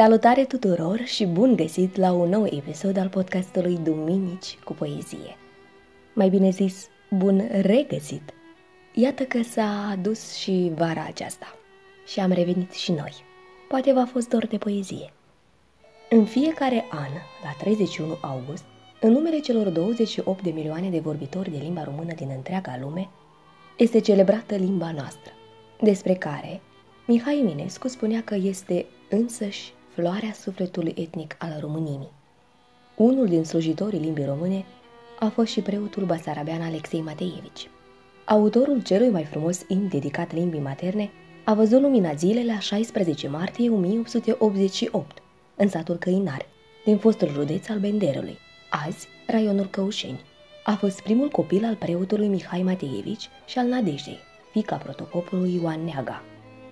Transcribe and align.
Salutare 0.00 0.44
tuturor 0.44 1.00
și 1.04 1.26
bun 1.26 1.56
găsit 1.56 1.96
la 1.96 2.12
un 2.12 2.28
nou 2.28 2.46
episod 2.46 2.96
al 2.96 3.08
podcastului 3.08 3.78
Duminici 3.82 4.58
cu 4.64 4.72
poezie. 4.72 5.36
Mai 6.12 6.28
bine 6.28 6.50
zis, 6.50 6.86
bun 7.10 7.48
regăsit! 7.60 8.22
Iată 8.94 9.22
că 9.22 9.42
s-a 9.42 9.88
adus 9.90 10.34
și 10.34 10.72
vara 10.74 11.04
aceasta 11.06 11.54
și 12.06 12.20
am 12.20 12.32
revenit 12.32 12.72
și 12.72 12.92
noi. 12.92 13.12
Poate 13.68 13.92
v-a 13.92 14.04
fost 14.04 14.28
dor 14.28 14.46
de 14.46 14.56
poezie. 14.56 15.12
În 16.10 16.24
fiecare 16.24 16.84
an, 16.90 17.10
la 17.42 17.50
31 17.58 18.18
august, 18.20 18.64
în 19.00 19.12
numele 19.12 19.38
celor 19.38 19.68
28 19.68 20.42
de 20.42 20.50
milioane 20.50 20.90
de 20.90 20.98
vorbitori 20.98 21.50
de 21.50 21.58
limba 21.58 21.84
română 21.84 22.12
din 22.14 22.28
întreaga 22.36 22.78
lume, 22.80 23.08
este 23.76 24.00
celebrată 24.00 24.54
limba 24.54 24.92
noastră, 24.92 25.32
despre 25.80 26.14
care 26.14 26.60
Mihai 27.06 27.38
Eminescu 27.38 27.88
spunea 27.88 28.22
că 28.22 28.34
este 28.34 28.86
însăși 29.08 29.76
floarea 29.98 30.32
sufletului 30.32 30.94
etnic 30.96 31.36
al 31.38 31.56
românimii. 31.60 32.10
Unul 32.96 33.26
din 33.26 33.44
slujitorii 33.44 33.98
limbii 33.98 34.24
române 34.24 34.64
a 35.18 35.28
fost 35.28 35.52
și 35.52 35.60
preotul 35.60 36.04
basarabean 36.04 36.60
Alexei 36.60 37.00
Mateievici. 37.00 37.70
Autorul 38.24 38.82
celui 38.82 39.08
mai 39.08 39.24
frumos 39.24 39.64
imn 39.68 39.88
dedicat 39.88 40.32
limbii 40.32 40.60
materne 40.60 41.10
a 41.44 41.54
văzut 41.54 41.80
lumina 41.80 42.14
zilei 42.14 42.44
la 42.44 42.58
16 42.58 43.28
martie 43.28 43.70
1888, 43.70 45.22
în 45.56 45.68
satul 45.68 45.96
Căinar, 45.96 46.46
din 46.84 46.98
fostul 46.98 47.28
județ 47.28 47.68
al 47.68 47.78
Benderului, 47.78 48.38
azi 48.86 49.08
raionul 49.26 49.66
Căușeni. 49.66 50.20
A 50.64 50.74
fost 50.74 51.00
primul 51.00 51.28
copil 51.28 51.64
al 51.64 51.74
preotului 51.74 52.28
Mihai 52.28 52.62
Mateievici 52.62 53.28
și 53.46 53.58
al 53.58 53.66
Nadejdei, 53.66 54.18
fica 54.52 54.76
protopopului 54.76 55.54
Ioan 55.54 55.84
Neaga. 55.84 56.22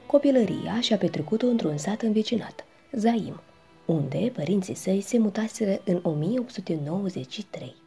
Copilăria 0.06 0.80
și-a 0.80 0.96
petrecut-o 0.96 1.46
într-un 1.46 1.76
sat 1.76 2.02
învecinat, 2.02 2.65
Zaim, 2.92 3.40
unde 3.86 4.30
părinții 4.34 4.74
săi 4.74 5.00
se 5.00 5.18
mutaseră 5.18 5.80
în 5.84 6.00
1893. 6.02 7.85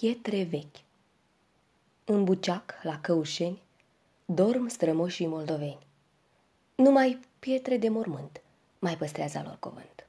Pietre 0.00 0.44
vechi 0.44 0.76
În 2.04 2.24
buceac, 2.24 2.74
la 2.82 3.00
căușeni, 3.00 3.62
dorm 4.24 4.68
strămoșii 4.68 5.26
moldoveni. 5.26 5.86
Numai 6.74 7.20
pietre 7.38 7.76
de 7.76 7.88
mormânt 7.88 8.42
mai 8.78 8.96
păstrează 8.96 9.42
lor 9.44 9.56
cuvânt. 9.58 10.06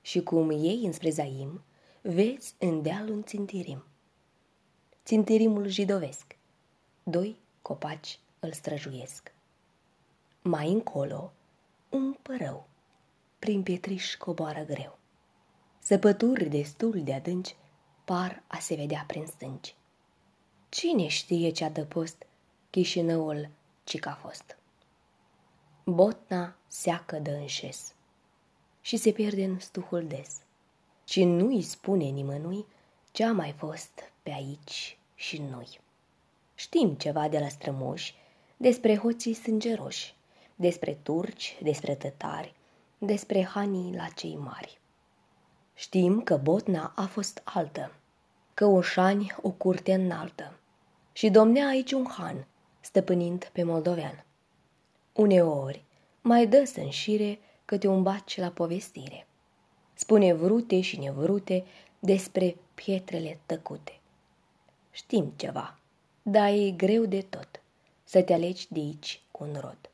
Și 0.00 0.22
cum 0.22 0.50
ei 0.50 0.82
înspre 0.84 1.10
Zaim, 1.10 1.62
vezi 2.00 2.54
în 2.58 2.82
deal 2.82 3.08
un 3.08 3.22
țintirim. 3.22 3.84
Țintirimul 5.04 5.66
jidovesc. 5.66 6.36
Doi 7.02 7.36
copaci 7.62 8.18
îl 8.40 8.52
străjuiesc. 8.52 9.32
Mai 10.42 10.70
încolo, 10.70 11.32
un 11.88 12.16
părău, 12.22 12.66
prin 13.38 13.62
pietriș 13.62 14.16
coboară 14.16 14.64
greu. 14.64 14.98
Săpături 15.78 16.48
destul 16.48 17.02
de 17.04 17.14
adânci 17.14 17.56
par 18.08 18.42
a 18.46 18.58
se 18.58 18.74
vedea 18.74 19.04
prin 19.06 19.26
stânci. 19.26 19.74
Cine 20.68 21.06
știe 21.06 21.50
ce 21.50 21.64
adăpost 21.64 22.26
Chișinăul 22.70 23.48
ci 23.84 24.06
a 24.06 24.14
fost? 24.14 24.58
Botna 25.84 26.56
seacă 26.66 27.16
de 27.18 27.30
înșes 27.30 27.94
și 28.80 28.96
se 28.96 29.12
pierde 29.12 29.44
în 29.44 29.58
stuhul 29.58 30.06
des. 30.06 30.36
Și 31.04 31.24
nu-i 31.24 31.62
spune 31.62 32.04
nimănui 32.04 32.66
ce 33.12 33.24
a 33.24 33.32
mai 33.32 33.52
fost 33.52 34.12
pe 34.22 34.30
aici 34.30 34.98
și 35.14 35.38
noi. 35.38 35.80
Știm 36.54 36.94
ceva 36.94 37.28
de 37.28 37.38
la 37.38 37.48
strămoși, 37.48 38.14
despre 38.56 38.96
hoții 38.96 39.34
sângeroși, 39.34 40.14
despre 40.54 40.94
turci, 40.94 41.58
despre 41.62 41.94
tătari, 41.94 42.54
despre 42.98 43.44
hanii 43.44 43.94
la 43.94 44.08
cei 44.08 44.36
mari. 44.36 44.80
Știm 45.78 46.20
că 46.20 46.36
Botna 46.36 46.92
a 46.96 47.06
fost 47.06 47.40
altă, 47.44 47.92
că 48.54 48.66
Oșani 48.66 49.34
o 49.42 49.50
curte 49.50 49.94
înaltă 49.94 50.58
și 51.12 51.30
domnea 51.30 51.66
aici 51.66 51.92
un 51.92 52.06
han, 52.08 52.46
stăpânind 52.80 53.50
pe 53.52 53.62
moldovean. 53.62 54.24
Uneori 55.12 55.84
mai 56.20 56.46
dă 56.46 56.64
să 56.64 56.80
înșire 56.80 57.38
câte 57.64 57.86
un 57.86 58.02
baci 58.02 58.36
la 58.36 58.48
povestire. 58.48 59.26
Spune 59.94 60.32
vrute 60.32 60.80
și 60.80 60.98
nevrute 60.98 61.64
despre 61.98 62.56
pietrele 62.74 63.40
tăcute. 63.46 64.00
Știm 64.90 65.32
ceva, 65.36 65.78
dar 66.22 66.48
e 66.48 66.70
greu 66.70 67.04
de 67.04 67.22
tot 67.22 67.62
să 68.04 68.22
te 68.22 68.32
alegi 68.32 68.66
de 68.70 68.80
aici 68.80 69.22
cu 69.30 69.44
un 69.44 69.56
rod. 69.60 69.90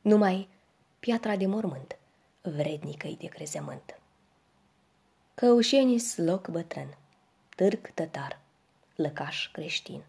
Numai 0.00 0.48
piatra 0.98 1.36
de 1.36 1.46
mormânt, 1.46 1.98
vrednică 2.42 3.08
de 3.18 3.26
crezământ. 3.26 4.00
Căușenii 5.40 6.02
loc 6.16 6.48
bătrân, 6.48 6.96
târg 7.56 7.90
tătar, 7.94 8.40
lăcaș 8.94 9.50
creștin. 9.52 10.02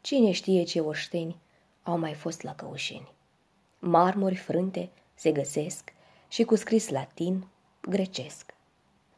Cine 0.00 0.30
știe 0.30 0.62
ce 0.62 0.80
oșteni 0.80 1.36
au 1.82 1.98
mai 1.98 2.14
fost 2.14 2.42
la 2.42 2.54
căușeni. 2.54 3.12
Marmuri 3.78 4.34
frânte 4.34 4.90
se 5.14 5.32
găsesc 5.32 5.92
și 6.28 6.44
cu 6.44 6.54
scris 6.54 6.88
latin, 6.88 7.46
grecesc. 7.80 8.54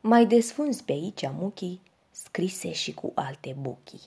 Mai 0.00 0.26
desfunzi 0.26 0.84
pe 0.84 0.92
aici 0.92 1.28
muchii, 1.30 1.80
scrise 2.10 2.72
și 2.72 2.94
cu 2.94 3.12
alte 3.14 3.56
buchii. 3.58 4.02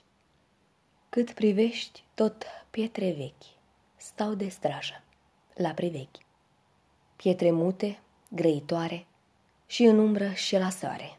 Cât 1.10 1.32
privești, 1.32 2.04
tot 2.14 2.46
pietre 2.70 3.12
vechi, 3.12 3.58
stau 3.98 4.34
de 4.34 4.48
strajă, 4.48 5.04
la 5.56 5.70
privechi. 5.70 6.26
Pietre 7.16 7.52
mute, 7.52 8.00
grăitoare 8.30 9.06
și 9.68 9.84
în 9.84 10.00
umbră 10.00 10.32
și 10.32 10.58
la 10.58 10.70
soare 10.70 11.18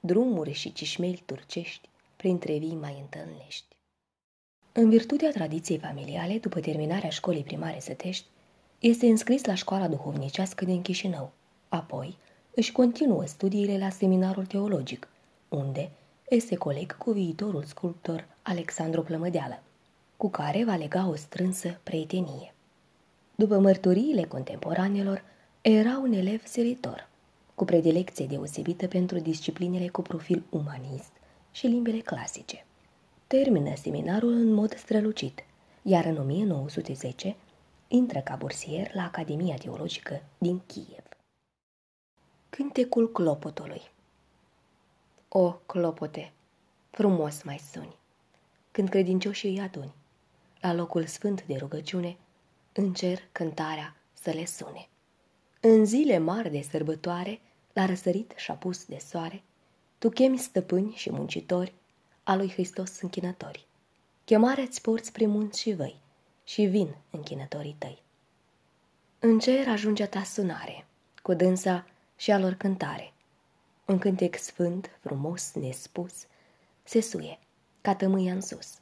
drumuri 0.00 0.52
și 0.52 0.72
cișmeli 0.72 1.22
turcești, 1.26 1.88
printre 2.16 2.58
vii 2.58 2.74
mai 2.80 2.98
întâlnești. 3.00 3.76
În 4.72 4.88
virtutea 4.88 5.30
tradiției 5.30 5.78
familiale, 5.78 6.38
după 6.38 6.60
terminarea 6.60 7.08
școlii 7.08 7.42
primare 7.42 7.80
sătești, 7.80 8.26
este 8.78 9.06
înscris 9.06 9.44
la 9.44 9.54
școala 9.54 9.88
duhovnicească 9.88 10.64
din 10.64 10.82
Chișinău. 10.82 11.32
Apoi 11.68 12.16
își 12.54 12.72
continuă 12.72 13.24
studiile 13.26 13.78
la 13.78 13.90
seminarul 13.90 14.46
teologic, 14.46 15.08
unde 15.48 15.90
este 16.28 16.56
coleg 16.56 16.96
cu 16.96 17.10
viitorul 17.10 17.64
sculptor 17.64 18.28
Alexandru 18.42 19.02
Plămădeală, 19.02 19.62
cu 20.16 20.30
care 20.30 20.64
va 20.64 20.76
lega 20.76 21.08
o 21.08 21.14
strânsă 21.14 21.80
prietenie. 21.82 22.54
După 23.34 23.58
mărturiile 23.58 24.22
contemporanelor, 24.22 25.22
era 25.60 25.98
un 25.98 26.12
elev 26.12 26.44
seritor, 26.44 27.08
cu 27.58 27.64
predilecție 27.64 28.26
deosebită 28.26 28.86
pentru 28.86 29.18
disciplinele 29.18 29.88
cu 29.88 30.02
profil 30.02 30.44
umanist 30.50 31.10
și 31.50 31.66
limbile 31.66 32.00
clasice. 32.00 32.66
Termină 33.26 33.74
seminarul 33.76 34.32
în 34.32 34.52
mod 34.52 34.76
strălucit, 34.76 35.44
iar 35.82 36.04
în 36.04 36.16
1910 36.16 37.36
intră 37.88 38.20
ca 38.20 38.36
bursier 38.36 38.94
la 38.94 39.02
Academia 39.02 39.56
Teologică 39.56 40.22
din 40.38 40.60
Kiev. 40.66 41.04
Cântecul 42.48 43.12
clopotului 43.12 43.82
O, 45.28 45.52
clopote, 45.52 46.32
frumos 46.90 47.42
mai 47.42 47.58
suni, 47.72 47.96
când 48.70 48.88
credincioșii 48.88 49.50
îi 49.50 49.60
aduni, 49.60 49.94
la 50.60 50.72
locul 50.72 51.06
sfânt 51.06 51.46
de 51.46 51.56
rugăciune, 51.56 52.16
în 52.72 52.92
cer 52.92 53.18
cântarea 53.32 53.96
să 54.12 54.30
le 54.30 54.44
sune. 54.44 54.88
În 55.60 55.84
zile 55.84 56.18
mari 56.18 56.50
de 56.50 56.60
sărbătoare, 56.70 57.40
la 57.78 57.86
răsărit 57.86 58.32
și 58.36 58.50
apus 58.50 58.84
de 58.84 58.98
soare, 58.98 59.42
tu 59.98 60.08
chemi 60.08 60.38
stăpâni 60.38 60.92
și 60.94 61.10
muncitori 61.10 61.74
a 62.22 62.34
lui 62.34 62.50
Hristos 62.50 63.00
închinători. 63.00 63.66
Chemarea-ți 64.24 64.80
porți 64.80 65.12
prin 65.12 65.28
munți 65.28 65.60
și 65.60 65.72
văi 65.72 66.00
și 66.44 66.62
vin 66.62 66.94
închinătorii 67.10 67.76
tăi. 67.78 68.02
În 69.18 69.38
cer 69.38 69.68
ajunge 69.68 70.06
ta 70.06 70.22
sunare, 70.22 70.86
cu 71.22 71.34
dânsa 71.34 71.86
și 72.16 72.30
a 72.30 72.38
lor 72.38 72.52
cântare. 72.52 73.12
Un 73.86 73.98
cântec 73.98 74.36
sfânt, 74.36 74.90
frumos, 75.00 75.52
nespus, 75.52 76.26
se 76.82 77.00
suie, 77.00 77.38
ca 77.80 77.94
tămâia 77.94 78.32
în 78.32 78.40
sus. 78.40 78.78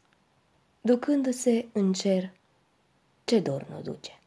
Ducându-se 0.80 1.68
în 1.72 1.92
cer, 1.92 2.32
ce 3.24 3.40
dor 3.40 3.66
nu 3.68 3.80
duce? 3.80 4.20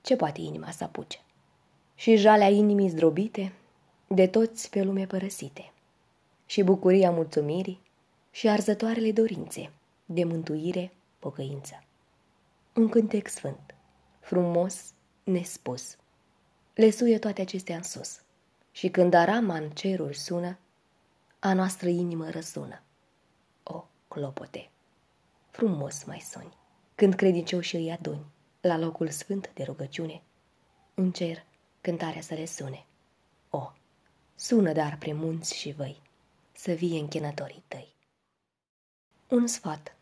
Ce 0.00 0.16
poate 0.16 0.40
inima 0.40 0.70
să 0.70 0.84
apuce? 0.84 1.24
Și 2.00 2.16
jalea 2.16 2.48
inimii 2.48 2.88
zdrobite, 2.88 3.52
de 4.06 4.26
toți 4.26 4.70
pe 4.70 4.82
lume 4.82 5.06
părăsite, 5.06 5.72
și 6.46 6.62
bucuria 6.62 7.10
mulțumirii 7.10 7.80
și 8.30 8.48
arzătoarele 8.48 9.12
dorințe 9.12 9.70
de 10.04 10.24
mântuire, 10.24 10.92
pocăință. 11.18 11.82
Un 12.74 12.88
cântec 12.88 13.28
sfânt, 13.28 13.74
frumos, 14.20 14.92
nespus. 15.24 15.96
Le 16.74 16.90
suie 16.90 17.18
toate 17.18 17.40
acestea 17.40 17.76
în 17.76 17.82
sus. 17.82 18.20
Și 18.72 18.88
când 18.88 19.14
arama 19.14 19.56
în 19.56 19.70
ceruri 19.70 20.16
sună, 20.18 20.58
a 21.38 21.52
noastră 21.52 21.88
inimă 21.88 22.30
răsună. 22.30 22.82
O, 23.62 23.84
clopote, 24.08 24.70
frumos 25.50 26.04
mai 26.04 26.20
suni, 26.20 26.56
când 26.94 27.14
credincioșii 27.14 27.78
îi 27.78 27.92
aduni, 27.92 28.24
la 28.60 28.78
locul 28.78 29.08
sfânt 29.08 29.50
de 29.54 29.62
rugăciune, 29.62 30.22
în 30.94 31.10
cer 31.10 31.48
cântarea 31.80 32.20
să 32.20 32.34
le 32.34 32.44
sune. 32.44 32.86
O, 33.50 33.72
sună 34.34 34.72
dar 34.72 34.96
pre 34.98 35.12
munți 35.12 35.56
și 35.56 35.72
văi, 35.72 36.00
să 36.52 36.72
vie 36.72 36.98
închinătorii 36.98 37.64
tăi. 37.68 37.94
Un 39.28 39.46
sfat 39.46 39.96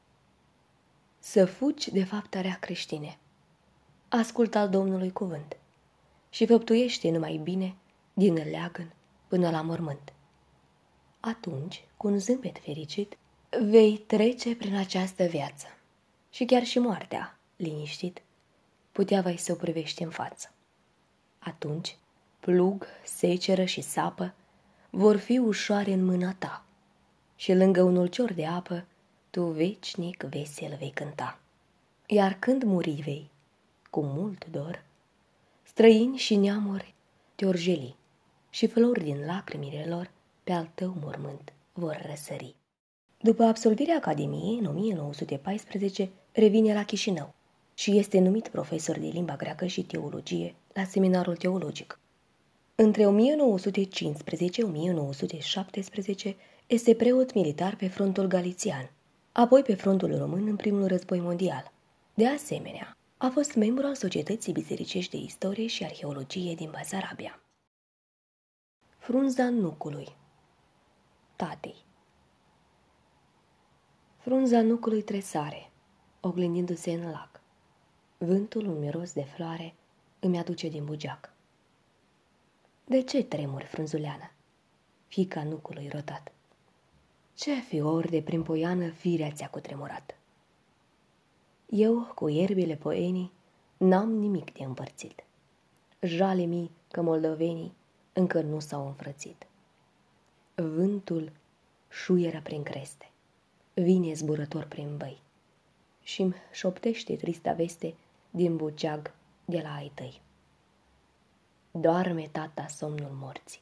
Să 1.18 1.44
fugi 1.44 1.90
de 1.90 2.04
faptarea 2.04 2.58
creștine. 2.60 3.18
Ascultă 4.08 4.58
al 4.58 4.68
Domnului 4.68 5.12
cuvânt 5.12 5.56
și 6.30 6.46
făptuiește 6.46 7.10
numai 7.10 7.36
bine 7.36 7.74
din 8.12 8.34
leagăn 8.34 8.92
până 9.28 9.50
la 9.50 9.62
mormânt. 9.62 10.12
Atunci, 11.20 11.84
cu 11.96 12.06
un 12.06 12.18
zâmbet 12.18 12.58
fericit, 12.58 13.16
vei 13.60 13.98
trece 13.98 14.56
prin 14.56 14.76
această 14.76 15.24
viață 15.24 15.66
și 16.30 16.44
chiar 16.44 16.64
și 16.64 16.78
moartea, 16.78 17.38
liniștit, 17.56 18.22
putea 18.92 19.20
vai 19.20 19.36
să 19.36 19.52
o 19.52 19.54
privești 19.54 20.02
în 20.02 20.10
față. 20.10 20.52
Atunci, 21.48 21.96
plug, 22.40 22.86
seceră 23.04 23.64
și 23.64 23.80
sapă 23.80 24.34
vor 24.90 25.16
fi 25.16 25.38
ușoare 25.38 25.92
în 25.92 26.04
mâna 26.04 26.34
ta 26.38 26.64
și 27.36 27.54
lângă 27.54 27.82
un 27.82 27.96
ulcior 27.96 28.32
de 28.32 28.46
apă 28.46 28.84
tu 29.30 29.42
veșnic 29.42 30.22
vesel 30.22 30.76
vei 30.78 30.90
cânta. 30.90 31.38
Iar 32.06 32.36
când 32.38 32.62
muri 32.62 32.90
vei, 32.90 33.30
cu 33.90 34.00
mult 34.02 34.46
dor, 34.46 34.84
străini 35.62 36.16
și 36.16 36.36
neamuri 36.36 36.94
te 37.34 37.46
orjeli 37.46 37.96
și 38.50 38.66
flori 38.66 39.02
din 39.02 39.24
lacrimile 39.26 39.84
lor 39.88 40.10
pe 40.44 40.52
al 40.52 40.70
tău 40.74 40.96
mormânt 41.00 41.52
vor 41.72 42.04
răsări. 42.08 42.54
După 43.20 43.42
absolvirea 43.42 43.96
Academiei, 43.96 44.58
în 44.58 44.66
1914, 44.66 46.10
revine 46.32 46.74
la 46.74 46.84
Chișinău 46.84 47.34
și 47.78 47.96
este 47.96 48.18
numit 48.18 48.48
profesor 48.48 48.98
de 48.98 49.06
limba 49.06 49.36
greacă 49.36 49.66
și 49.66 49.82
teologie 49.82 50.54
la 50.72 50.84
seminarul 50.84 51.36
teologic. 51.36 52.00
Între 52.74 53.04
1915-1917 53.04 53.08
este 56.66 56.94
preot 56.94 57.34
militar 57.34 57.76
pe 57.76 57.88
frontul 57.88 58.26
galițian, 58.26 58.90
apoi 59.32 59.62
pe 59.62 59.74
frontul 59.74 60.16
român 60.16 60.46
în 60.46 60.56
primul 60.56 60.86
război 60.86 61.20
mondial. 61.20 61.72
De 62.14 62.28
asemenea, 62.28 62.96
a 63.16 63.28
fost 63.28 63.54
membru 63.54 63.86
al 63.86 63.94
Societății 63.94 64.52
Bisericești 64.52 65.16
de 65.16 65.22
Istorie 65.24 65.66
și 65.66 65.84
Arheologie 65.84 66.54
din 66.54 66.70
Basarabia. 66.70 67.42
Frunza 68.98 69.48
nucului 69.48 70.16
Tatei 71.36 71.76
Frunza 74.16 74.62
nucului 74.62 75.02
tresare, 75.02 75.70
oglindindu-se 76.20 76.90
în 76.90 77.10
lac. 77.10 77.37
Vântul, 78.20 78.66
un 78.66 78.78
miros 78.78 79.12
de 79.12 79.22
floare, 79.22 79.74
îmi 80.20 80.38
aduce 80.38 80.68
din 80.68 80.84
bugeac. 80.84 81.32
De 82.84 83.02
ce 83.02 83.24
tremuri, 83.24 83.64
frunzuleană? 83.64 84.30
Fica 85.06 85.44
nucului 85.44 85.88
rotat. 85.88 86.32
Ce 87.34 87.54
fior 87.54 88.08
de 88.08 88.22
prin 88.22 88.42
poiană 88.42 88.88
firea 88.88 89.30
ți-a 89.30 89.48
cutremurat? 89.48 90.18
Eu, 91.66 92.12
cu 92.14 92.28
ierbile 92.28 92.76
poenii, 92.76 93.32
n-am 93.76 94.10
nimic 94.10 94.52
de 94.52 94.64
împărțit. 94.64 95.24
Jale 96.00 96.44
mi 96.44 96.70
că 96.90 97.02
moldovenii 97.02 97.72
încă 98.12 98.40
nu 98.40 98.60
s-au 98.60 98.86
înfrățit. 98.86 99.46
Vântul 100.54 101.32
șuieră 101.90 102.40
prin 102.40 102.62
creste, 102.62 103.10
vine 103.74 104.14
zburător 104.14 104.64
prin 104.64 104.96
băi 104.96 105.20
și-mi 106.08 106.34
șoptește 106.52 107.16
trista 107.16 107.52
veste 107.52 107.94
din 108.30 108.56
buceag 108.56 109.14
de 109.44 109.60
la 109.60 109.74
ai 109.74 109.90
tăi. 109.94 110.20
Doarme 111.70 112.28
tata 112.32 112.66
somnul 112.66 113.10
morții 113.10 113.60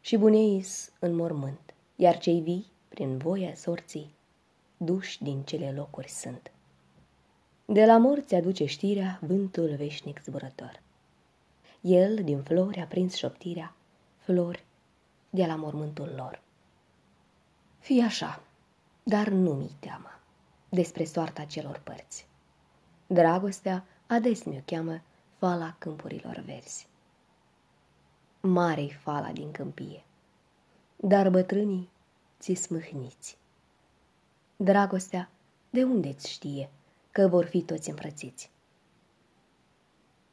și 0.00 0.16
buneis 0.16 0.92
în 0.98 1.14
mormânt, 1.14 1.74
iar 1.96 2.18
cei 2.18 2.40
vii, 2.40 2.66
prin 2.88 3.18
voia 3.18 3.54
sorții, 3.54 4.14
duși 4.76 5.22
din 5.22 5.42
cele 5.42 5.72
locuri 5.72 6.08
sunt. 6.08 6.50
De 7.64 7.84
la 7.84 7.98
morți 7.98 8.34
aduce 8.34 8.64
știrea 8.64 9.18
vântul 9.22 9.74
veșnic 9.76 10.20
zburător. 10.24 10.82
El, 11.80 12.24
din 12.24 12.42
flori, 12.42 12.80
a 12.80 12.86
prins 12.86 13.14
șoptirea, 13.14 13.74
flori 14.16 14.64
de 15.30 15.46
la 15.46 15.56
mormântul 15.56 16.12
lor. 16.16 16.42
Fie 17.78 18.02
așa, 18.02 18.42
dar 19.02 19.28
nu 19.28 19.54
mi 19.54 19.70
teamă 19.78 20.20
despre 20.68 21.04
soarta 21.04 21.44
celor 21.44 21.80
părți. 21.84 22.26
Dragostea 23.06 23.84
ades 24.06 24.42
mi-o 24.42 24.60
cheamă 24.64 25.00
fala 25.38 25.76
câmpurilor 25.78 26.42
verzi. 26.46 26.88
Mare-i 28.40 28.90
fala 28.90 29.32
din 29.32 29.50
câmpie, 29.50 30.04
dar 30.96 31.30
bătrânii 31.30 31.88
ți 32.38 32.54
smâhniți. 32.54 33.38
Dragostea 34.56 35.30
de 35.70 35.84
unde-ți 35.84 36.30
știe 36.30 36.70
că 37.10 37.28
vor 37.28 37.44
fi 37.44 37.62
toți 37.62 37.90
împrățiți? 37.90 38.50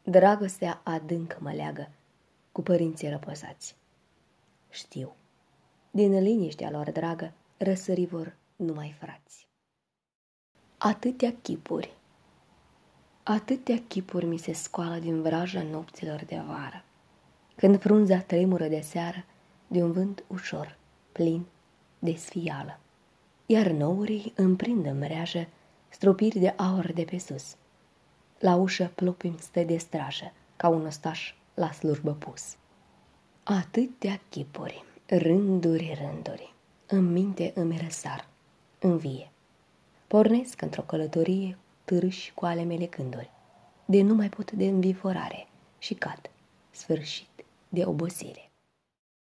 Dragostea 0.03 0.82
adânc 0.84 1.38
mă 1.39 1.51
leagă 1.51 1.89
cu 2.51 2.62
părinții 2.62 3.10
răposați. 3.10 3.75
Știu, 4.70 5.15
din 5.92 6.20
liniștea 6.20 6.70
lor 6.70 6.92
dragă, 6.92 7.34
răsări 7.58 8.06
vor 8.06 8.36
numai 8.56 8.96
frați. 9.00 9.48
Atâtea 10.77 11.34
chipuri, 11.42 11.94
atâtea 13.24 13.82
chipuri 13.88 14.25
mi 14.25 14.38
se 14.38 14.53
scoală 14.53 14.98
din 14.98 15.22
vraja 15.22 15.62
nopților 15.62 16.24
de 16.25 16.42
vară, 16.48 16.84
când 17.56 17.80
frunza 17.80 18.18
tremură 18.18 18.68
de 18.68 18.80
seară 18.82 19.25
de 19.68 19.84
un 19.84 19.92
vânt 19.92 20.24
ușor, 20.27 20.77
plin 21.12 21.46
de 22.00 22.15
sfială. 22.15 22.80
Iar 23.46 23.68
nourii 23.68 24.34
împrind 24.36 24.86
în 24.86 24.98
mreajă 24.98 25.48
stropiri 25.89 26.39
de 26.39 26.48
aur 26.48 26.92
de 26.94 27.03
pe 27.03 27.18
sus. 27.18 27.56
La 28.39 28.56
ușă 28.56 28.92
plopim 28.96 29.38
stă 29.38 29.63
de 29.63 29.77
strajă, 29.77 30.34
ca 30.56 30.68
un 30.68 30.86
ostaș 30.86 31.36
la 31.53 31.72
slujbă 31.72 32.12
pus. 32.12 32.56
Atâtea 33.44 34.20
chipuri, 34.30 34.84
rânduri, 35.06 35.98
rânduri, 36.01 36.53
în 36.88 37.12
minte 37.12 37.51
îmi 37.56 37.80
răsar, 37.84 38.27
vie. 38.80 39.32
Pornesc 40.08 40.62
într-o 40.62 40.82
călătorie 40.82 41.58
târâși 41.84 42.32
cu 42.34 42.46
ale 42.46 42.63
mele 42.63 42.86
gânduri, 42.86 43.30
de 43.86 44.02
nu 44.02 44.13
mai 44.13 44.30
pot 44.30 44.52
de 44.52 44.66
înviforare 44.66 45.48
și 45.78 45.94
cad, 45.94 46.30
sfârșit 46.72 47.46
de 47.70 47.86
obosire. 47.86 48.52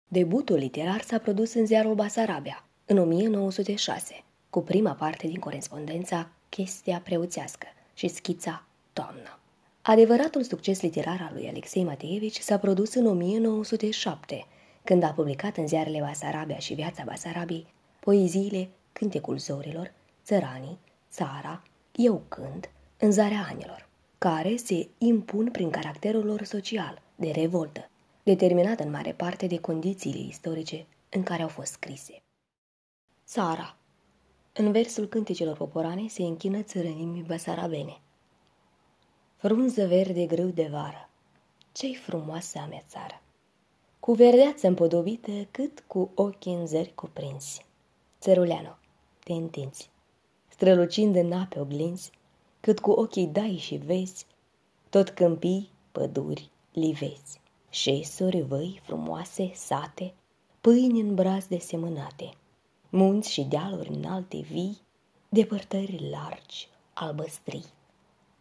Debutul 0.09 0.57
literar 0.57 1.01
s-a 1.01 1.19
produs 1.19 1.55
în 1.55 1.67
ziarul 1.67 1.95
Basarabia, 1.95 2.65
în 2.87 2.99
1906, 2.99 4.25
cu 4.51 4.63
prima 4.63 4.93
parte 4.93 5.27
din 5.27 5.39
corespondența 5.39 6.31
Chestia 6.49 7.01
preoțească 7.05 7.67
și 7.95 8.09
schița 8.09 8.65
Toamnă. 8.93 9.39
Adevăratul 9.83 10.43
succes 10.43 10.81
literar 10.81 11.21
al 11.29 11.31
lui 11.35 11.49
Alexei 11.49 11.85
Mateevici 11.85 12.39
s-a 12.39 12.59
produs 12.59 12.95
în 12.95 13.07
1907, 13.07 14.47
când 14.85 15.03
a 15.03 15.13
publicat 15.13 15.57
în 15.57 15.67
ziarele 15.67 16.01
Basarabia 16.01 16.59
și 16.59 16.75
Viața 16.75 17.03
Basarabiei 17.07 17.67
poeziile 18.01 18.69
Cântecul 18.93 19.39
Zorilor, 19.39 19.93
Țăranii, 20.25 20.79
Țara, 21.11 21.63
Eu 22.01 22.23
Cânt, 22.29 22.71
în 22.99 23.13
zarea 23.13 23.47
anilor, 23.51 23.89
care 24.19 24.57
se 24.57 24.89
impun 24.99 25.51
prin 25.51 25.71
caracterul 25.71 26.25
lor 26.25 26.43
social, 26.43 27.03
de 27.17 27.31
revoltă, 27.31 27.91
determinat 28.23 28.81
în 28.81 28.91
mare 28.91 29.13
parte 29.13 29.47
de 29.47 29.59
condițiile 29.59 30.19
istorice 30.19 30.87
în 31.09 31.23
care 31.23 31.43
au 31.43 31.49
fost 31.49 31.73
scrise. 31.73 32.23
Țara 33.27 33.77
În 34.53 34.73
versul 34.73 35.07
cânticelor 35.07 35.57
poporane 35.57 36.09
se 36.09 36.23
închină 36.23 36.63
țărănimii 36.63 37.23
basarabene. 37.23 38.01
Frunză 39.37 39.87
verde 39.87 40.27
grâu 40.27 40.49
de 40.49 40.69
vară, 40.71 41.11
ce-i 41.73 41.95
frumoasă 41.95 42.59
a 42.59 42.67
mea 42.67 42.83
țară! 42.89 43.23
Cu 44.01 44.13
verdeață 44.13 44.67
împodobită 44.67 45.33
cât 45.51 45.85
cu 45.87 46.11
ochii 46.15 46.55
în 46.55 46.67
zări 46.67 46.95
cuprinsi. 46.95 47.67
Țăruleanu, 48.21 48.77
te 49.25 49.33
întinzi, 49.33 49.91
strălucind 50.59 51.17
în 51.17 51.33
ape 51.33 51.61
oglinzi, 51.61 52.11
cât 52.61 52.79
cu 52.79 52.91
ochii 52.91 53.27
dai 53.27 53.57
și 53.57 53.77
vezi, 53.77 54.27
tot 54.89 55.09
câmpii, 55.09 55.71
păduri, 55.93 56.51
livezi. 56.73 57.41
șesuri, 57.71 58.41
văi 58.41 58.81
frumoase, 58.83 59.51
sate, 59.55 60.15
pâini 60.61 61.01
în 61.01 61.15
braz 61.15 61.47
de 61.47 61.59
semănate, 61.59 62.31
munți 62.89 63.33
și 63.33 63.43
dealuri 63.43 63.89
înalte 63.89 64.41
vii, 64.41 64.79
depărtări 65.29 66.09
largi, 66.11 66.69
albăstrii. 66.95 67.65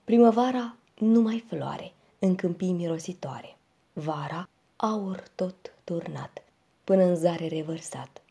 Primăvara 0.04 0.76
numai 1.00 1.44
floare, 1.48 1.94
în 2.20 2.36
câmpii 2.36 2.72
mirositoare, 2.72 3.58
vara 3.94 4.50
aur 4.76 5.24
tot 5.36 5.74
turnat, 5.84 6.44
până 6.84 7.04
în 7.04 7.16
zare 7.16 7.48
revărsat. 7.48 8.22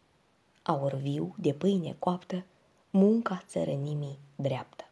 Aur 0.63 0.95
viu 0.95 1.35
de 1.39 1.53
pâine 1.53 1.97
coaptă, 1.99 2.45
munca 2.97 3.43
țărănimii 3.47 4.19
dreaptă. 4.37 4.85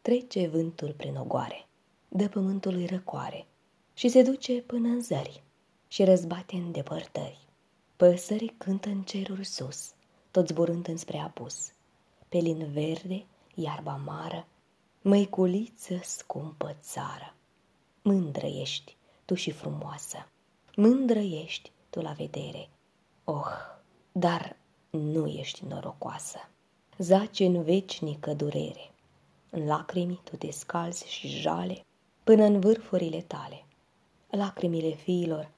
Trece 0.00 0.48
vântul 0.48 0.92
prin 0.96 1.16
ogoare, 1.16 1.66
dă 2.08 2.28
pământului 2.28 2.86
răcoare 2.86 3.46
și 3.94 4.08
se 4.08 4.22
duce 4.22 4.62
până 4.62 4.88
în 4.88 5.00
zări 5.00 5.42
și 5.88 6.04
răzbate 6.04 6.56
în 6.56 6.72
depărtări. 6.72 7.38
Păsări 7.96 8.54
cântă 8.58 8.88
în 8.88 9.02
ceruri 9.02 9.44
sus, 9.44 9.92
tot 10.30 10.48
zburând 10.48 10.88
înspre 10.88 11.18
apus. 11.18 11.72
Pe 12.28 12.38
lin 12.38 12.72
verde, 12.72 13.24
iarba 13.54 13.96
mară, 14.04 14.46
măiculiță 15.02 16.00
scumpă 16.02 16.76
țară. 16.80 17.34
Mândră 18.02 18.46
ești, 18.46 18.96
tu 19.24 19.34
și 19.34 19.50
frumoasă, 19.50 20.28
mândră 20.76 21.18
ești 21.18 21.70
tu 21.90 22.00
la 22.00 22.12
vedere. 22.12 22.68
Oh, 23.24 23.52
dar 24.12 24.56
nu 24.90 25.26
ești 25.26 25.64
norocoasă. 25.64 26.38
Zace 27.02 27.44
în 27.44 27.62
vecinică 27.62 28.34
durere. 28.34 28.90
În 29.50 29.66
lacrimi 29.66 30.20
tu 30.24 30.36
te 30.36 30.50
scalzi 30.50 31.08
și 31.08 31.28
jale 31.28 31.84
până 32.24 32.44
în 32.44 32.60
vârfurile 32.60 33.20
tale. 33.20 33.64
Lacrimile 34.30 34.90
fiilor, 34.90 35.50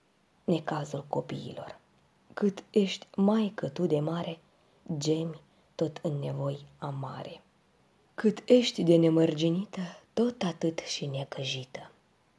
necazul 0.44 1.04
copiilor. 1.08 1.78
Cât 2.34 2.64
ești 2.70 3.06
maică 3.16 3.68
tu 3.68 3.86
de 3.86 4.00
mare, 4.00 4.38
gemi 4.98 5.40
tot 5.74 5.98
în 6.02 6.18
nevoi 6.18 6.58
amare. 6.78 7.40
Cât 8.14 8.42
ești 8.44 8.82
de 8.82 8.96
nemărginită, 8.96 9.80
tot 10.12 10.42
atât 10.42 10.78
și 10.78 11.06
necăjită. 11.06 11.90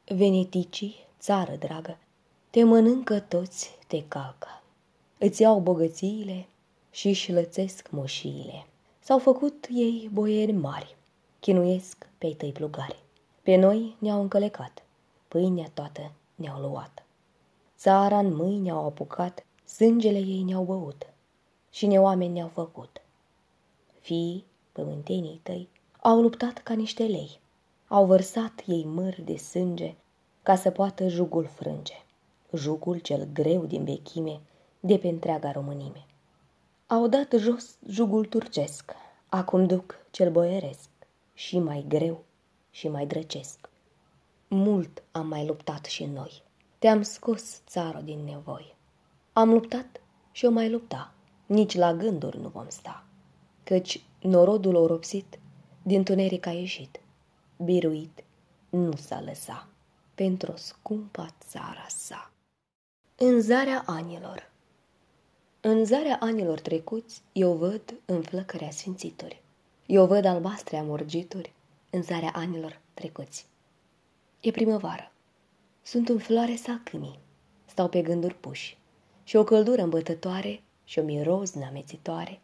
Veniticii, 0.04 0.94
țară 1.20 1.56
dragă, 1.56 1.98
te 2.50 2.64
mănâncă 2.64 3.20
toți, 3.20 3.78
te 3.86 4.02
calcă. 4.08 4.62
Îți 5.18 5.42
iau 5.42 5.60
bogățiile 5.60 6.46
și 6.90 7.08
își 7.08 7.32
lățesc 7.32 7.90
moșiile. 7.90 8.66
S-au 9.06 9.18
făcut 9.18 9.66
ei 9.70 10.10
boieri 10.12 10.52
mari, 10.52 10.96
chinuiesc 11.40 12.08
pe 12.18 12.34
tăi 12.34 12.52
plugari. 12.52 13.02
Pe 13.42 13.56
noi 13.56 13.96
ne-au 13.98 14.20
încălecat, 14.20 14.82
pâinea 15.28 15.70
toată 15.74 16.12
ne-au 16.34 16.60
luat. 16.60 17.04
Țara 17.76 18.18
în 18.18 18.34
mâini 18.34 18.60
ne-au 18.60 18.86
apucat, 18.86 19.46
sângele 19.64 20.18
ei 20.18 20.42
ne-au 20.42 20.62
băut 20.62 21.06
și 21.70 21.86
ne 21.86 22.00
oameni 22.00 22.32
ne-au 22.32 22.48
făcut. 22.48 23.02
Fii, 24.00 24.44
pământenii 24.72 25.40
tăi, 25.42 25.68
au 26.00 26.20
luptat 26.20 26.58
ca 26.58 26.74
niște 26.74 27.04
lei, 27.04 27.40
au 27.88 28.06
vărsat 28.06 28.62
ei 28.66 28.84
mări 28.84 29.22
de 29.22 29.36
sânge 29.36 29.94
ca 30.42 30.56
să 30.56 30.70
poată 30.70 31.08
jugul 31.08 31.44
frânge, 31.44 32.04
jugul 32.52 32.98
cel 32.98 33.28
greu 33.32 33.66
din 33.66 33.84
vechime 33.84 34.40
de 34.80 34.98
pe 34.98 35.08
întreaga 35.08 35.52
românime. 35.52 36.05
Au 36.88 37.08
dat 37.08 37.32
jos 37.38 37.76
jugul 37.88 38.24
turcesc, 38.24 38.92
acum 39.28 39.66
duc 39.66 39.94
cel 40.10 40.30
boieresc, 40.30 40.88
și 41.34 41.58
mai 41.58 41.84
greu 41.88 42.24
și 42.70 42.88
mai 42.88 43.06
drăcesc. 43.06 43.68
Mult 44.48 45.02
am 45.10 45.26
mai 45.26 45.46
luptat 45.46 45.84
și 45.84 46.04
noi, 46.04 46.42
te-am 46.78 47.02
scos 47.02 47.60
țară 47.66 48.00
din 48.00 48.24
nevoi. 48.24 48.76
Am 49.32 49.52
luptat 49.52 50.00
și 50.32 50.44
o 50.44 50.50
mai 50.50 50.70
lupta, 50.70 51.14
nici 51.46 51.74
la 51.74 51.94
gânduri 51.94 52.40
nu 52.40 52.48
vom 52.48 52.68
sta, 52.68 53.04
căci 53.64 54.02
norodul 54.20 54.74
oropsit 54.74 55.38
din 55.82 56.04
tuneric 56.04 56.46
a 56.46 56.50
ieșit, 56.50 57.00
biruit 57.64 58.24
nu 58.68 58.96
s-a 58.96 59.20
lăsat 59.20 59.66
pentru 60.14 60.52
o 60.52 60.56
scumpa 60.56 61.26
țara 61.48 61.86
sa. 61.88 62.30
În 63.16 63.40
zarea 63.40 63.82
anilor 63.86 64.54
În 65.68 65.84
zarea 65.84 66.18
anilor 66.20 66.60
trecuți, 66.60 67.22
eu 67.32 67.52
văd 67.52 67.94
în 68.04 68.22
flăcărea 68.22 68.70
sfințituri. 68.70 69.42
Eu 69.86 70.06
văd 70.06 70.24
albastre 70.24 70.76
amorgituri 70.76 71.52
în 71.90 72.02
zarea 72.02 72.32
anilor 72.34 72.80
trecuți. 72.94 73.46
E 74.40 74.50
primăvară. 74.50 75.12
Sunt 75.82 76.08
în 76.08 76.18
floare 76.18 76.56
sacâmii. 76.56 77.18
Stau 77.64 77.88
pe 77.88 78.02
gânduri 78.02 78.34
puși. 78.34 78.78
Și 79.24 79.36
o 79.36 79.44
căldură 79.44 79.82
îmbătătoare 79.82 80.62
și 80.84 80.98
o 80.98 81.02
miroznă 81.02 81.64
amețitoare 81.64 82.40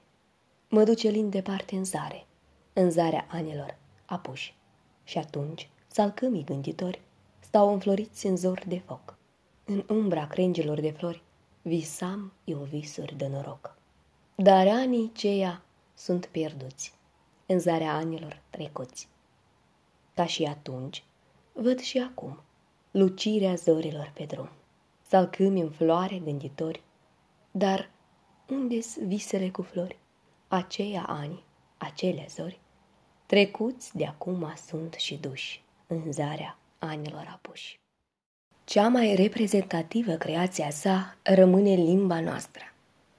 mă 0.68 0.84
duce 0.84 1.08
lin 1.08 1.30
departe 1.30 1.76
în 1.76 1.84
zare, 1.84 2.26
în 2.72 2.90
zarea 2.90 3.26
anilor 3.30 3.76
apuși. 4.04 4.54
Și 5.04 5.18
atunci, 5.18 5.70
salcâmii 5.86 6.44
gânditori 6.44 7.02
stau 7.40 7.72
înfloriți 7.72 8.26
în 8.26 8.36
zor 8.36 8.62
de 8.66 8.78
foc. 8.78 9.16
În 9.64 9.84
umbra 9.88 10.26
crengilor 10.26 10.80
de 10.80 10.90
flori, 10.90 11.22
visam 11.62 12.32
eu 12.44 12.58
visuri 12.58 13.16
de 13.16 13.26
noroc. 13.26 13.76
Dar 14.36 14.68
anii 14.68 15.12
ceia 15.12 15.62
sunt 15.94 16.26
pierduți 16.26 16.94
în 17.46 17.58
zarea 17.58 17.94
anilor 17.94 18.42
trecuți. 18.50 19.08
Ca 20.14 20.26
și 20.26 20.44
atunci, 20.44 21.04
văd 21.52 21.80
și 21.80 21.98
acum 21.98 22.40
lucirea 22.90 23.54
zorilor 23.54 24.10
pe 24.14 24.24
drum. 24.24 24.48
Salcâmi 25.02 25.60
în 25.60 25.70
floare 25.70 26.18
gânditori, 26.18 26.82
dar 27.50 27.90
unde-s 28.48 28.98
visele 28.98 29.50
cu 29.50 29.62
flori? 29.62 29.98
Aceia 30.48 31.04
ani, 31.06 31.44
acele 31.76 32.26
zori, 32.28 32.60
trecuți 33.26 33.96
de 33.96 34.06
acum 34.06 34.52
sunt 34.66 34.94
și 34.94 35.16
duși 35.16 35.64
în 35.86 36.12
zarea 36.12 36.58
anilor 36.78 37.26
apuși. 37.32 37.81
Cea 38.64 38.88
mai 38.88 39.14
reprezentativă 39.14 40.12
creație 40.12 40.64
a 40.64 40.70
sa 40.70 41.16
rămâne 41.22 41.74
limba 41.74 42.20
noastră, 42.20 42.62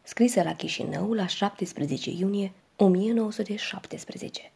scrisă 0.03 0.41
la 0.43 0.55
Chișinău 0.55 1.13
la 1.13 1.27
17 1.27 2.09
iunie 2.11 2.51
1917 2.75 4.51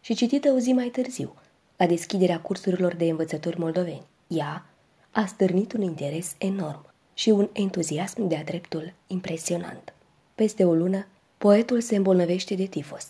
și 0.00 0.14
citită 0.14 0.50
o 0.50 0.58
zi 0.58 0.72
mai 0.72 0.88
târziu, 0.88 1.34
la 1.76 1.86
deschiderea 1.86 2.40
cursurilor 2.40 2.94
de 2.94 3.04
învățători 3.04 3.58
moldoveni. 3.58 4.06
Ea 4.26 4.66
a 5.10 5.26
stârnit 5.26 5.72
un 5.72 5.82
interes 5.82 6.34
enorm 6.38 6.92
și 7.14 7.30
un 7.30 7.48
entuziasm 7.52 8.26
de-a 8.26 8.44
dreptul 8.44 8.92
impresionant. 9.06 9.94
Peste 10.34 10.64
o 10.64 10.74
lună, 10.74 11.06
poetul 11.38 11.80
se 11.80 11.96
îmbolnăvește 11.96 12.54
de 12.54 12.66
tifos. 12.66 13.08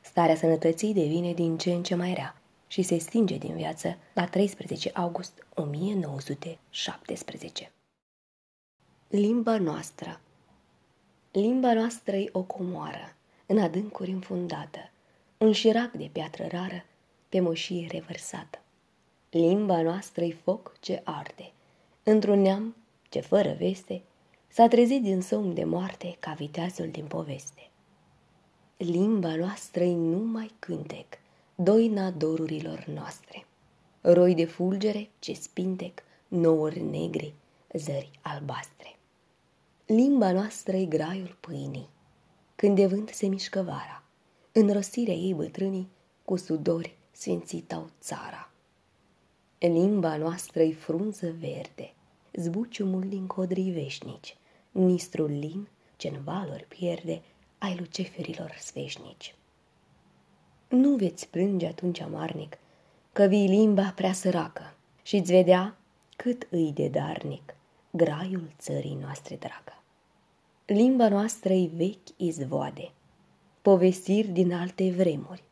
Starea 0.00 0.36
sănătății 0.36 0.94
devine 0.94 1.32
din 1.32 1.56
ce 1.56 1.70
în 1.70 1.82
ce 1.82 1.94
mai 1.94 2.14
rea 2.14 2.36
și 2.66 2.82
se 2.82 2.98
stinge 2.98 3.36
din 3.36 3.54
viață 3.54 3.96
la 4.12 4.26
13 4.26 4.90
august 4.94 5.46
1917. 5.54 7.70
Limba 9.08 9.58
noastră 9.58 10.20
Limba 11.32 11.72
noastră 11.72 12.16
e 12.16 12.28
o 12.32 12.42
comoară, 12.42 13.14
în 13.46 13.58
adâncuri 13.58 14.10
înfundată, 14.10 14.90
un 15.38 15.52
șirac 15.52 15.92
de 15.92 16.08
piatră 16.12 16.46
rară, 16.50 16.84
pe 17.28 17.40
moșie 17.40 17.86
revărsată. 17.90 18.58
Limba 19.30 19.82
noastră-i 19.82 20.32
foc 20.32 20.76
ce 20.80 21.00
arde, 21.04 21.52
într-un 22.02 22.40
neam 22.40 22.76
ce 23.08 23.20
fără 23.20 23.54
veste 23.58 24.02
s-a 24.48 24.68
trezit 24.68 25.02
din 25.02 25.20
somn 25.20 25.54
de 25.54 25.64
moarte 25.64 26.16
ca 26.18 26.32
viteazul 26.32 26.88
din 26.88 27.04
poveste. 27.04 27.70
Limba 28.76 29.34
noastră-i 29.34 29.94
numai 29.94 30.50
cântec, 30.58 31.18
doina 31.58 32.10
dorurilor 32.10 32.84
noastre. 32.86 33.46
Roi 34.00 34.34
de 34.34 34.44
fulgere 34.44 35.10
ce 35.18 35.32
spintec, 35.32 36.02
nouri 36.28 36.80
negri, 36.80 37.34
zări 37.72 38.10
albastre. 38.22 38.96
Limba 39.86 40.32
noastră-i 40.32 40.88
graiul 40.88 41.36
pâinii, 41.40 41.88
când 42.54 42.76
de 42.76 42.86
vânt 42.86 43.08
se 43.08 43.26
mișcă 43.26 43.62
vara, 43.62 44.02
în 44.52 44.72
rosirea 44.72 45.14
ei 45.14 45.34
bătrânii, 45.34 45.88
cu 46.24 46.36
sudori 46.36 46.96
sfințitau 47.12 47.90
țara. 48.00 48.50
Limba 49.58 50.16
noastră-i 50.16 50.72
frunză 50.72 51.34
verde, 51.38 51.92
zbuciumul 52.32 53.08
din 53.08 53.26
codrii 53.26 53.70
veșnici, 53.70 54.36
nistrul 54.72 55.30
lin 55.30 55.68
ce 55.96 56.08
în 56.08 56.22
valori 56.22 56.66
pierde 56.68 57.22
ai 57.58 57.76
luceferilor 57.78 58.56
sfeșnici. 58.58 59.34
Nu 60.68 60.96
veți 60.96 61.28
plânge 61.28 61.66
atunci 61.66 62.00
amarnic 62.00 62.58
că 63.12 63.24
vii 63.24 63.48
limba 63.48 63.92
prea 63.96 64.12
săracă 64.12 64.74
și-ți 65.02 65.32
vedea 65.32 65.76
cât 66.16 66.46
îi 66.50 66.72
de 66.72 66.88
darnic 66.88 67.54
graiul 67.90 68.50
țării 68.58 68.98
noastre 69.00 69.36
dragă. 69.36 69.82
Limba 70.66 71.08
noastră-i 71.08 71.70
vechi 71.76 72.08
izvoade, 72.16 72.90
povestiri 73.62 74.28
din 74.28 74.52
alte 74.52 74.90
vremuri 74.90 75.42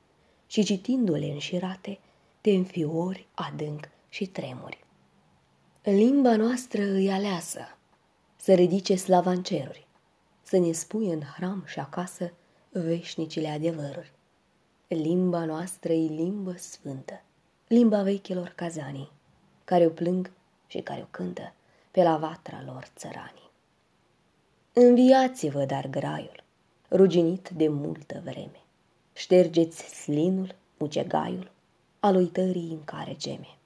și 0.46 0.62
citindu-le 0.62 1.26
înșirate, 1.26 1.98
te 2.40 2.50
înfiori 2.50 3.26
adânc 3.34 3.88
și 4.08 4.26
tremuri. 4.26 4.84
Limba 5.82 6.36
noastră 6.36 6.82
îi 6.82 7.10
aleasă, 7.10 7.60
să 8.36 8.54
ridice 8.54 8.94
slava 8.94 9.30
în 9.30 9.42
ceruri, 9.42 9.86
să 10.42 10.58
ne 10.58 10.72
spui 10.72 11.10
în 11.10 11.20
hram 11.20 11.64
și 11.66 11.78
acasă 11.78 12.32
veșnicile 12.70 13.48
adevăruri. 13.48 14.12
Limba 14.88 15.44
noastră 15.44 15.92
e 15.92 16.06
limbă 16.06 16.52
sfântă, 16.52 17.22
limba 17.68 18.02
vechilor 18.02 18.52
cazanii, 18.56 19.10
care 19.64 19.86
o 19.86 19.88
plâng 19.88 20.30
și 20.66 20.80
care 20.80 21.00
o 21.00 21.06
cântă 21.10 21.52
pe 21.90 22.02
la 22.02 22.16
vatra 22.16 22.62
lor 22.66 22.88
țăranii. 22.96 23.50
Înviați-vă, 24.72 25.64
dar 25.64 25.86
graiul, 25.86 26.42
ruginit 26.90 27.48
de 27.48 27.68
multă 27.68 28.20
vreme. 28.24 28.60
Ștergeți 29.12 30.02
slinul, 30.02 30.54
mucegaiul, 30.78 31.50
al 32.00 32.16
uitării 32.16 32.70
în 32.70 32.84
care 32.84 33.14
geme. 33.16 33.56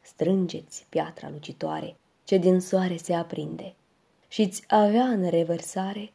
Strângeți 0.00 0.86
piatra 0.88 1.30
lucitoare 1.30 1.96
ce 2.24 2.36
din 2.36 2.60
soare 2.60 2.96
se 2.96 3.14
aprinde 3.14 3.74
și-ți 4.28 4.64
avea 4.68 5.04
în 5.04 5.28
revărsare 5.28 6.12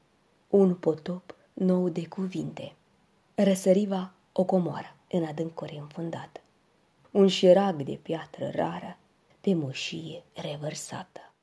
un 0.49 0.75
potop 0.75 1.35
nou 1.53 1.89
de 1.89 2.07
cuvinte. 2.07 2.75
Răsăriva 3.37 4.13
o 4.31 4.43
comoară 4.43 4.95
în 5.11 5.23
adâncuri 5.23 5.77
înfundată, 5.81 6.41
un 7.11 7.27
șirag 7.27 7.83
de 7.83 7.99
piatră 8.01 8.49
rară 8.53 8.97
pe 9.41 9.53
moșie 9.53 10.23
revărsată. 10.33 11.33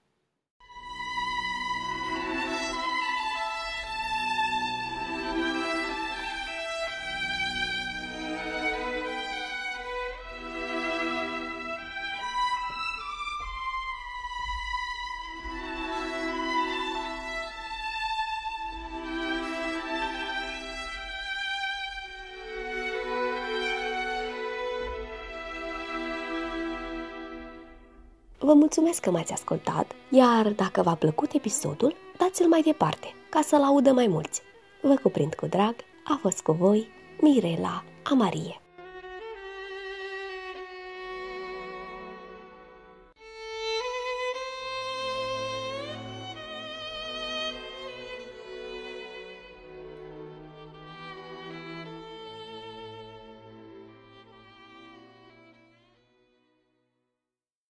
Vă 28.45 28.55
mulțumesc 28.55 29.01
că 29.01 29.11
m-ați 29.11 29.33
ascultat, 29.33 29.93
iar 30.11 30.49
dacă 30.49 30.83
v-a 30.83 30.95
plăcut 30.95 31.33
episodul, 31.33 31.95
dați-l 32.19 32.49
mai 32.49 32.63
departe, 32.63 33.15
ca 33.31 33.41
să-l 33.41 33.63
audă 33.63 33.93
mai 33.93 34.07
mulți. 34.07 34.43
Vă 34.81 34.95
cuprind 35.03 35.35
cu 35.35 35.47
drag, 35.47 35.75
a 36.05 36.19
fost 36.21 36.41
cu 36.41 36.53
voi 36.53 36.89
Mirela 37.21 37.85
Amarie. 38.03 38.62